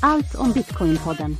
[0.00, 1.36] Allt om Bitcoin-podden.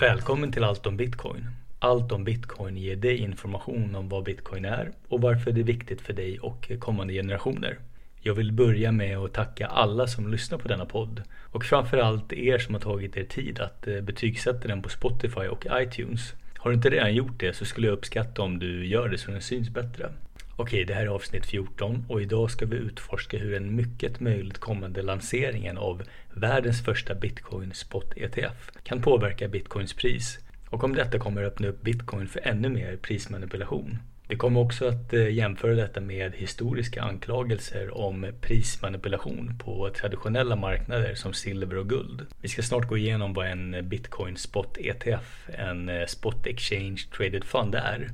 [0.00, 1.46] Välkommen till Allt om Bitcoin.
[1.78, 6.00] Allt om Bitcoin ger dig information om vad Bitcoin är och varför det är viktigt
[6.00, 7.78] för dig och kommande generationer.
[8.20, 11.22] Jag vill börja med att tacka alla som lyssnar på denna podd
[11.52, 15.66] och framförallt er som har tagit er tid att eh, betygsätta den på Spotify och
[15.72, 16.34] iTunes.
[16.56, 19.30] Har du inte redan gjort det så skulle jag uppskatta om du gör det så
[19.30, 20.10] den syns bättre.
[20.60, 24.58] Okej, det här är avsnitt 14 och idag ska vi utforska hur en mycket möjligt
[24.58, 30.38] kommande lanseringen av världens första Bitcoin Spot ETF kan påverka Bitcoins pris
[30.70, 33.98] och om detta kommer öppna upp Bitcoin för ännu mer prismanipulation.
[34.28, 41.14] Vi kommer också att eh, jämföra detta med historiska anklagelser om prismanipulation på traditionella marknader
[41.14, 42.26] som silver och guld.
[42.40, 47.44] Vi ska snart gå igenom vad en Bitcoin Spot ETF, en eh, Spot Exchange Traded
[47.44, 48.08] Fund är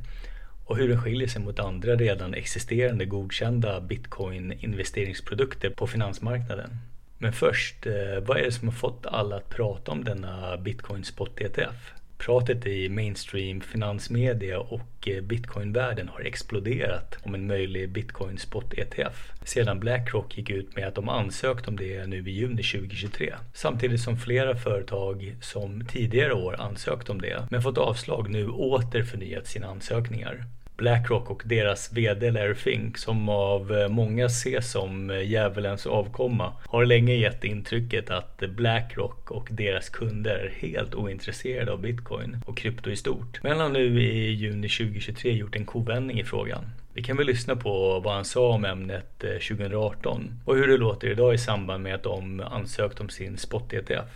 [0.64, 6.70] och hur den skiljer sig mot andra redan existerande godkända bitcoin investeringsprodukter på finansmarknaden.
[7.18, 11.04] Men först, eh, vad är det som har fått alla att prata om denna bitcoin
[11.04, 11.92] spot ETF?
[12.18, 19.32] Pratet i mainstream finansmedia och eh, bitcoinvärlden har exploderat om en möjlig bitcoin spot ETF
[19.44, 23.34] sedan Blackrock gick ut med att de ansökt om det nu i juni 2023.
[23.52, 29.02] Samtidigt som flera företag som tidigare år ansökt om det men fått avslag nu åter
[29.02, 30.44] förnyat sina ansökningar.
[30.76, 36.52] Blackrock och deras VD Larry Fink, som av eh, många ses som eh, djävulens avkomma,
[36.66, 42.56] har länge gett intrycket att Blackrock och deras kunder är helt ointresserade av bitcoin och
[42.56, 43.42] krypto i stort.
[43.42, 46.64] Men han har nu i juni 2023 gjort en kovändning i frågan.
[46.94, 50.76] Vi kan väl lyssna på vad han sa om ämnet 2018 eh, och hur det
[50.76, 54.08] låter idag i samband med att de ansökt om sin spot-ETF.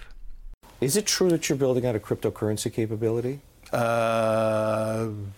[0.81, 3.39] Is it true that you're building out a cryptocurrency capability?
[3.73, 5.29] Uh...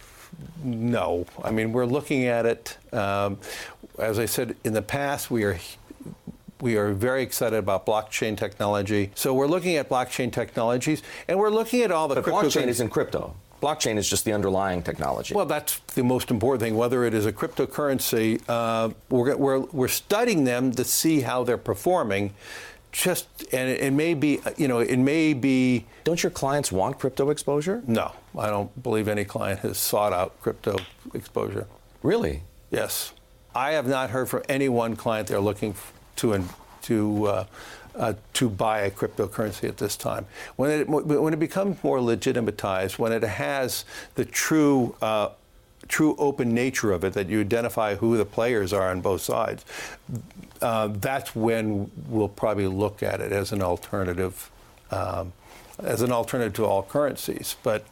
[0.63, 1.27] no.
[1.43, 2.77] I mean, we're looking at it.
[2.93, 3.39] Um,
[3.99, 5.59] as I said in the past, we are
[6.61, 9.11] we are very excited about blockchain technology.
[9.15, 12.17] So we're looking at blockchain technologies, and we're looking at all the.
[12.17, 13.35] But blockchain is in crypto.
[13.63, 15.35] Blockchain is just the underlying technology.
[15.35, 16.77] Well, that's the most important thing.
[16.77, 21.59] Whether it is a cryptocurrency, uh, we're, we're, we're studying them to see how they're
[21.59, 22.33] performing
[22.93, 25.87] just and it, it, may be you know it may be.
[26.05, 27.83] Don't your clients want crypto exposure?
[27.87, 30.77] No i don't believe any client has sought out crypto
[31.15, 31.67] exposure.
[32.03, 32.43] Really?
[32.71, 33.13] Yes.
[33.55, 35.75] I have not heard from any one client they're looking
[36.17, 36.45] to
[36.83, 37.45] to uh,
[37.97, 40.27] uh, to buy a cryptocurrency at this time.
[40.57, 43.85] When it when it becomes more legitimatized, when it has
[44.15, 45.31] the true uh,
[45.91, 49.65] true open nature of it, that you identify who the players are on both sides,
[50.63, 54.51] uh, that's when we'll probably look at it as an alternative,
[54.91, 55.33] um,
[55.83, 57.57] as an alternative to all currencies.
[57.63, 57.85] But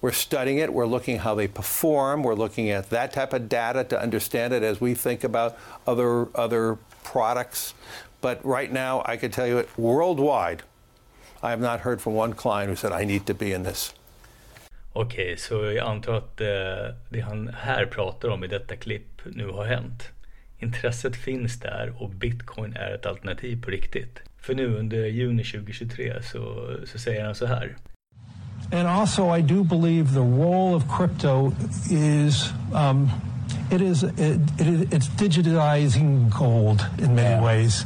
[0.00, 0.72] we're studying it.
[0.72, 2.22] We're looking how they perform.
[2.22, 6.28] We're looking at that type of data to understand it as we think about other
[6.36, 7.74] other products.
[8.20, 10.62] But right now, I can tell you it worldwide.
[11.42, 13.94] I have not heard from one client who said I need to be in this.
[14.92, 19.20] Okej, okay, så jag antar att eh, det han här pratar om i detta klipp
[19.24, 20.12] nu har hänt.
[20.58, 24.22] Intresset finns där och bitcoin är ett alternativ på riktigt.
[24.40, 27.76] För nu under juni 2023 så, så säger han så här.
[28.72, 31.52] And also I do believe the role of crypto
[31.90, 33.10] is um,
[33.70, 37.44] it is it, it, it's digitizing gold in many yeah.
[37.44, 37.84] ways.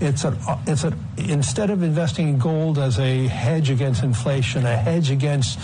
[0.00, 0.34] It's a,
[0.66, 5.58] it's a, instead of investing in gold as a hedge against inflation, a hedge against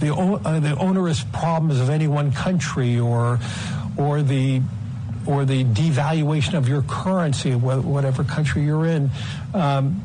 [0.00, 3.38] the, uh, the onerous problems of any one country or,
[3.98, 4.62] or the
[5.26, 9.10] or the devaluation of your currency, whatever country you're in.
[9.54, 10.02] Um,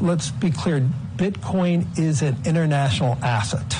[0.00, 3.76] let's be clear Bitcoin is an international asset.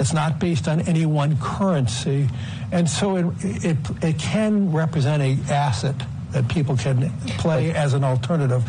[0.00, 2.26] It's not based on any one currency.
[2.72, 5.94] And so it, it, it can represent an asset
[6.32, 8.64] that people can play as an alternative.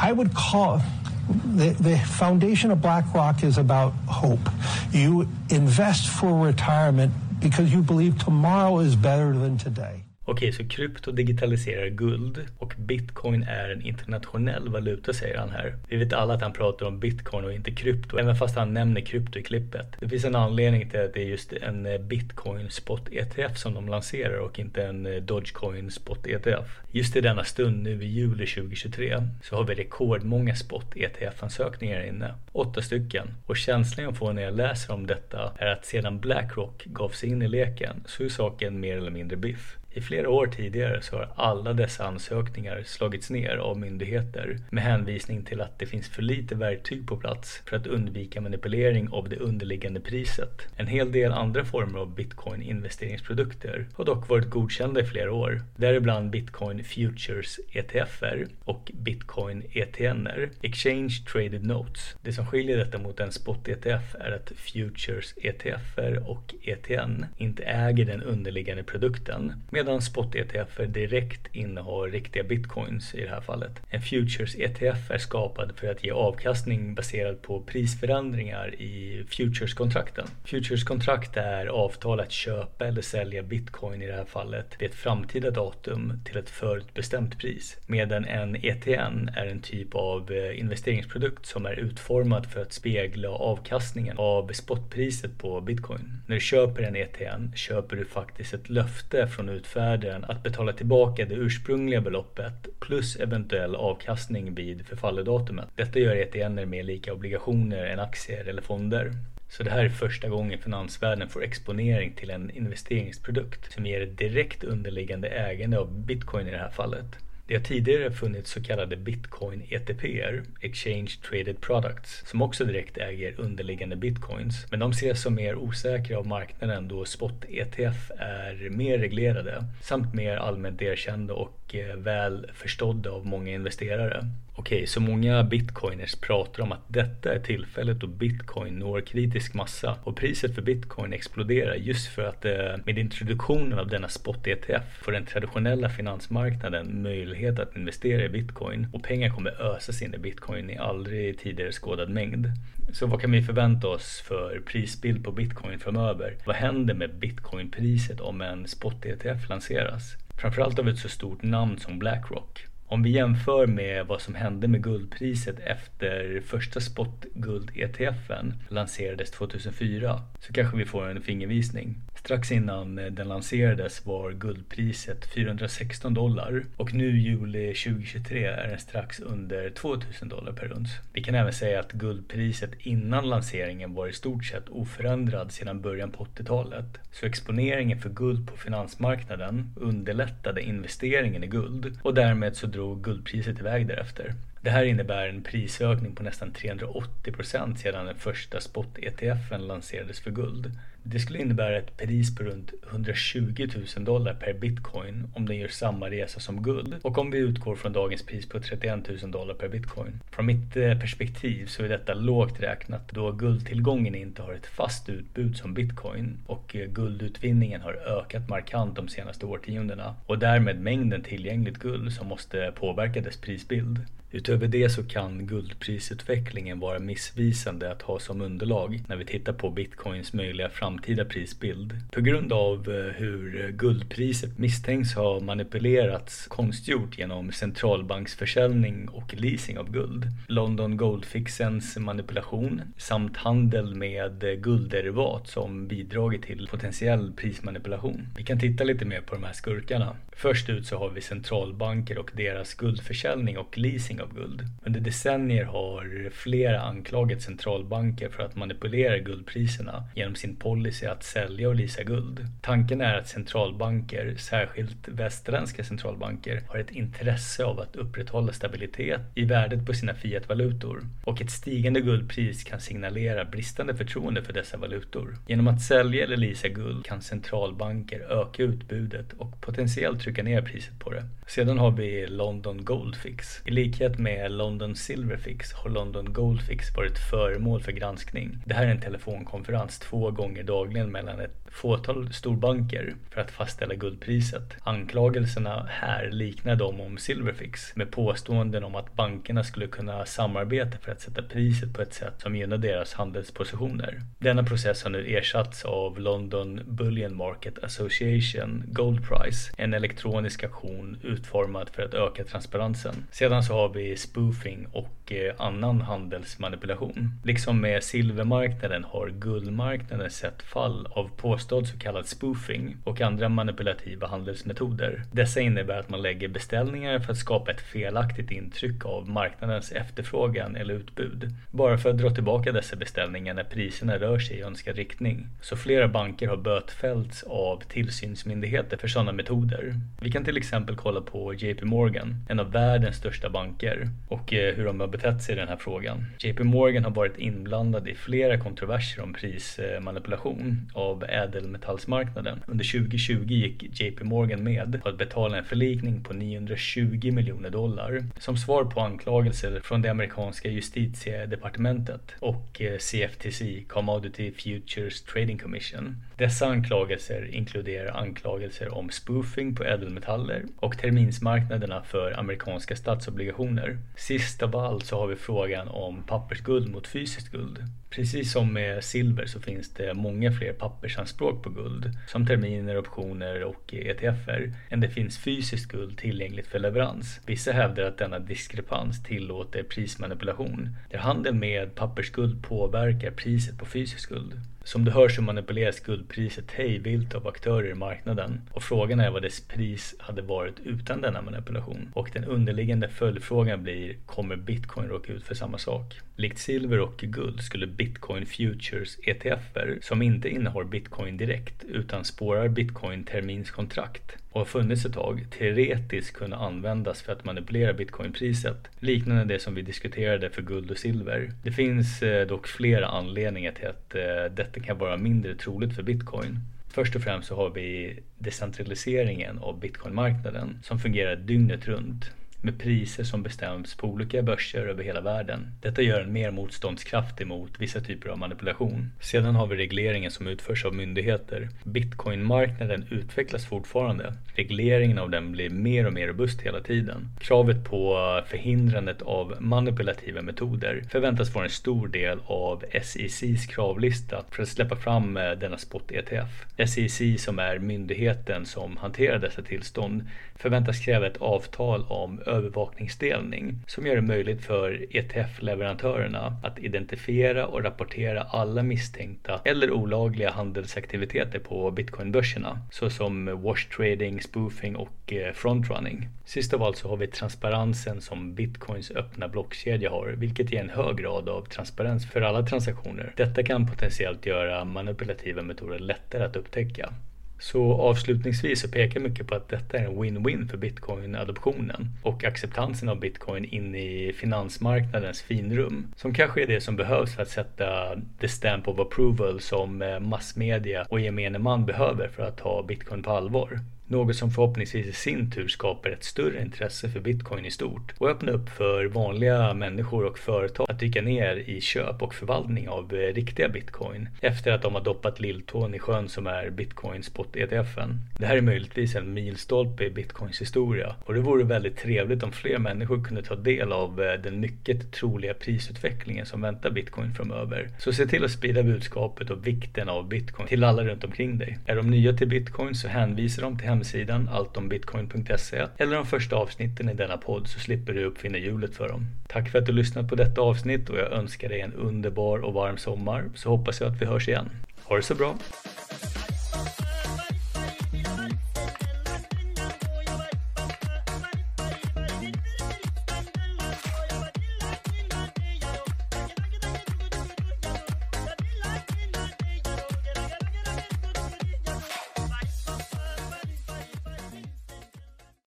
[0.00, 0.80] I would call
[1.28, 4.48] the, the foundation of BlackRock is about hope.
[4.90, 10.04] You invest for retirement because you believe tomorrow is better than today.
[10.30, 15.74] Okej, så krypto digitaliserar guld och bitcoin är en internationell valuta säger han här.
[15.88, 19.00] Vi vet alla att han pratar om bitcoin och inte krypto, även fast han nämner
[19.00, 19.86] krypto i klippet.
[20.00, 23.74] Det finns en anledning till att det är just en eh, bitcoin spot ETF som
[23.74, 26.80] de lanserar och inte en eh, Dogecoin spot ETF.
[26.90, 32.34] Just i denna stund nu i juli 2023 så har vi rekordmånga spot ETF-ansökningar inne.
[32.52, 33.28] Åtta stycken.
[33.46, 37.28] Och känslan jag får när jag läser om detta är att sedan Blackrock gav sig
[37.28, 39.76] in i leken så är saken mer eller mindre biff.
[39.92, 45.44] I flera år tidigare så har alla dessa ansökningar slagits ner av myndigheter med hänvisning
[45.44, 49.36] till att det finns för lite verktyg på plats för att undvika manipulering av det
[49.36, 50.66] underliggande priset.
[50.76, 55.62] En hel del andra former av bitcoin investeringsprodukter har dock varit godkända i flera år,
[55.76, 62.16] däribland bitcoin futures ETFer och bitcoin ETNer, exchange traded notes.
[62.22, 67.62] Det som skiljer detta mot en spot ETF är att futures ETFer och ETN inte
[67.62, 69.52] äger den underliggande produkten
[69.84, 73.82] medan spot ETFer direkt innehar riktiga bitcoins i det här fallet.
[73.90, 80.26] En futures ETF är skapad för att ge avkastning baserad på prisförändringar i futures-kontrakten.
[80.44, 85.50] Futures-kontrakt är avtal att köpa eller sälja bitcoin i det här fallet vid ett framtida
[85.50, 91.66] datum till ett förutbestämt pris medan en ETN är en typ av eh, investeringsprodukt som
[91.66, 96.22] är utformad för att spegla avkastningen av spotpriset på bitcoin.
[96.26, 101.24] När du köper en ETN köper du faktiskt ett löfte från utfärdaren att betala tillbaka
[101.24, 105.68] det ursprungliga beloppet plus eventuell avkastning vid förfalledatumet.
[105.76, 109.12] Detta gör ETN mer lika obligationer än aktier eller fonder.
[109.48, 114.18] Så det här är första gången finansvärlden får exponering till en investeringsprodukt som ger ett
[114.18, 117.16] direkt underliggande ägande av bitcoin i det här fallet.
[117.50, 123.40] Det har tidigare funnits så kallade bitcoin ETPer, Exchange Traded Products, som också direkt äger
[123.40, 124.66] underliggande bitcoins.
[124.70, 130.14] Men de ses som mer osäkra av marknaden då spot ETF är mer reglerade samt
[130.14, 134.26] mer allmänt erkända och eh, väl förstådda av många investerare.
[134.60, 139.96] Okej, så många bitcoiners pratar om att detta är tillfället då bitcoin når kritisk massa
[140.04, 142.52] och priset för bitcoin exploderar just för att eh,
[142.84, 149.02] med introduktionen av denna spot-ETF får den traditionella finansmarknaden möjlighet att investera i bitcoin och
[149.02, 152.46] pengar kommer ösas in i bitcoin i aldrig tidigare skådad mängd.
[152.92, 156.36] Så vad kan vi förvänta oss för prisbild på bitcoin framöver?
[156.44, 160.16] Vad händer med bitcoinpriset om en spot-ETF lanseras?
[160.40, 162.69] Framförallt av ett så stort namn som Blackrock.
[162.92, 170.52] Om vi jämför med vad som hände med guldpriset efter första spot-guld-ETFen lanserades 2004 så
[170.52, 171.96] kanske vi får en fingervisning.
[172.20, 178.78] Strax innan eh, den lanserades var guldpriset 416 dollar och nu juli 2023 är den
[178.78, 180.90] strax under 2000 dollar per uns.
[181.12, 186.10] Vi kan även säga att guldpriset innan lanseringen var i stort sett oförändrad sedan början
[186.10, 186.98] på 80-talet.
[187.12, 193.60] Så exponeringen för guld på finansmarknaden underlättade investeringen i guld och därmed så drog guldpriset
[193.60, 194.34] iväg därefter.
[194.62, 200.30] Det här innebär en prisökning på nästan 380 procent sedan den första spot-ETFen lanserades för
[200.30, 200.72] guld.
[201.02, 205.68] Det skulle innebära ett pris på runt 120 000 dollar per bitcoin om den gör
[205.68, 206.96] samma resa som guld.
[207.02, 210.20] Och om vi utgår från dagens pris på 31 000 dollar per bitcoin.
[210.30, 215.08] Från mitt eh, perspektiv så är detta lågt räknat då guldtillgången inte har ett fast
[215.08, 221.22] utbud som bitcoin och eh, guldutvinningen har ökat markant de senaste årtiondena och därmed mängden
[221.22, 223.98] tillgängligt guld som måste påverka dess prisbild.
[224.32, 229.70] Utöver det så kan guldprisutvecklingen vara missvisande att ha som underlag när vi tittar på
[229.70, 231.94] bitcoins möjliga framtida prisbild.
[232.12, 239.92] På grund av eh, hur guldpriset misstänks ha manipulerats konstgjort genom centralbanksförsäljning och leasing av
[239.92, 248.28] guld, London Goldfixens manipulation samt handel med guldderivat som bidragit till potentiell prismanipulation.
[248.36, 250.16] Vi kan titta lite mer på de här skurkarna.
[250.32, 254.62] Först ut så har vi centralbanker och deras guldförsäljning och leasing av guld.
[254.82, 261.68] Under decennier har flera anklagat centralbanker för att manipulera guldpriserna genom sin policy att sälja
[261.68, 262.46] och leasa guld.
[262.60, 269.44] Tanken är att centralbanker, särskilt västerländska centralbanker, har ett intresse av att upprätthålla stabilitet i
[269.44, 275.36] värdet på sina fiatvalutor och ett stigande guldpris kan signalera bristande förtroende för dessa valutor.
[275.46, 280.98] Genom att sälja eller leasa guld kan centralbanker öka utbudet och potentiellt trycka ner priset
[280.98, 281.24] på det.
[281.46, 283.60] Sedan har vi London Goldfix.
[283.66, 288.58] I likhet med London Silverfix har London Goldfix varit föremål för granskning.
[288.64, 293.94] Det här är en telefonkonferens två gånger dagligen mellan ett fåtal storbanker för att fastställa
[293.94, 294.76] guldpriset.
[294.82, 301.12] Anklagelserna här liknar de om Silverfix med påståenden om att bankerna skulle kunna samarbeta för
[301.12, 304.20] att sätta priset på ett sätt som gynnar deras handelspositioner.
[304.38, 311.18] Denna process har nu ersatts av London Bullion Market Association Gold Price, en elektronisk aktion
[311.22, 313.14] utformad för att öka transparensen.
[313.30, 317.30] Sedan så har vi vi spoofing och eh, annan handelsmanipulation.
[317.44, 324.26] Liksom med silvermarknaden har guldmarknaden sett fall av påstådd så kallad spoofing och andra manipulativa
[324.26, 325.22] handelsmetoder.
[325.32, 330.76] Dessa innebär att man lägger beställningar för att skapa ett felaktigt intryck av marknadens efterfrågan
[330.76, 331.54] eller utbud.
[331.70, 335.46] Bara för att dra tillbaka dessa beställningar när priserna rör sig i önskad riktning.
[335.60, 339.94] Så flera banker har bötfällts av tillsynsmyndigheter för sådana metoder.
[340.20, 343.89] Vi kan till exempel kolla på JP Morgan, en av världens största banker,
[344.28, 346.24] och eh, hur de har betett sig i den här frågan.
[346.38, 352.62] JP Morgan har varit inblandad i flera kontroverser om prismanipulation av ädelmetallsmarknaden.
[352.66, 358.24] Under 2020 gick JP Morgan med på att betala en förlikning på 920 miljoner dollar
[358.38, 366.16] som svar på anklagelser från det amerikanska justitiedepartementet och eh, CFTC, Commodity Futures Trading Commission.
[366.36, 373.79] Dessa anklagelser inkluderar anklagelser om spoofing på ädelmetaller och terminsmarknaderna för amerikanska statsobligationer.
[374.16, 377.78] Sist av allt så har vi frågan om pappersguld mot fysiskt guld.
[378.10, 383.64] Precis som med silver så finns det många fler pappersanspråk på guld, som terminer, optioner
[383.64, 387.40] och ETFer, än det finns fysiskt guld tillgängligt för leverans.
[387.46, 394.26] Vissa hävdar att denna diskrepans tillåter prismanipulation, där handeln med pappersguld påverkar priset på fysiskt
[394.26, 394.60] guld.
[394.84, 399.42] Som du hör så manipuleras guldpriset hejvilt av aktörer i marknaden och frågan är vad
[399.42, 402.12] dess pris hade varit utan denna manipulation.
[402.14, 406.20] Och den underliggande följdfrågan blir, kommer bitcoin råka ut för samma sak?
[406.36, 412.68] Likt silver och guld skulle bitcoin futures ETFer som inte innehar bitcoin direkt utan spårar
[412.68, 419.44] bitcoin terminskontrakt och har funnits ett tag teoretiskt kunna användas för att manipulera bitcoinpriset, liknande
[419.44, 421.50] det som vi diskuterade för guld och silver.
[421.62, 426.02] Det finns eh, dock flera anledningar till att eh, detta kan vara mindre troligt för
[426.02, 426.58] bitcoin.
[426.88, 432.30] Först och främst så har vi decentraliseringen av bitcoinmarknaden som fungerar dygnet runt
[432.62, 435.72] med priser som bestäms på olika börser över hela världen.
[435.80, 439.12] Detta gör en mer motståndskraftig mot vissa typer av manipulation.
[439.20, 441.68] Sedan har vi regleringen som utförs av myndigheter.
[441.84, 444.34] Bitcoinmarknaden utvecklas fortfarande.
[444.54, 447.28] Regleringen av den blir mer och mer robust hela tiden.
[447.40, 454.62] Kravet på förhindrandet av manipulativa metoder förväntas vara en stor del av SECs kravlista för
[454.62, 456.64] att släppa fram eh, denna spot-ETF.
[456.86, 460.22] SEC som är myndigheten som hanterar dessa tillstånd
[460.60, 467.84] förväntas kräva ett avtal om övervakningsdelning som gör det möjligt för ETF-leverantörerna att identifiera och
[467.84, 476.28] rapportera alla misstänkta eller olagliga handelsaktiviteter på bitcoinbörserna såsom wash trading, spoofing och eh, frontrunning.
[476.44, 480.90] Sist av allt så har vi transparensen som bitcoins öppna blockkedja har vilket ger en
[480.90, 483.32] hög grad av transparens för alla transaktioner.
[483.36, 487.12] Detta kan potentiellt göra manipulativa metoder lättare att upptäcka.
[487.60, 493.08] Så avslutningsvis så pekar mycket på att detta är en win-win för bitcoin-adoptionen och acceptansen
[493.08, 496.12] av bitcoin in i finansmarknadens finrum.
[496.16, 500.20] Som kanske är det som behövs för att sätta the stamp of approval som eh,
[500.20, 503.80] massmedia och gemene man behöver för att ta bitcoin på allvar.
[504.10, 508.30] Något som förhoppningsvis i sin tur skapar ett större intresse för bitcoin i stort och
[508.30, 513.14] öppnar upp för vanliga människor och företag att dyka ner i köp och förvaltning av
[513.14, 517.56] eh, riktiga bitcoin efter att de har doppat lilltån i sjön som är bitcoin spot
[517.56, 518.18] ETFen.
[518.38, 522.52] Det här är möjligtvis en milstolpe i bitcoins historia och det vore väldigt trevligt om
[522.52, 527.88] fler människor kunde ta del av eh, den mycket troliga prisutvecklingen som väntar bitcoin framöver.
[527.98, 531.78] Så se till att sprida budskapet och vikten av bitcoin till alla runt omkring dig.
[531.86, 537.08] Är de nya till bitcoin så hänvisar de till hemsidan alltombitcoin.se eller de första avsnitten
[537.08, 539.26] i denna podd så slipper du uppfinna hjulet för dem.
[539.48, 542.74] Tack för att du lyssnat på detta avsnitt och jag önskar dig en underbar och
[542.74, 544.70] varm sommar så hoppas jag att vi hörs igen.
[545.04, 545.54] Ha det så bra!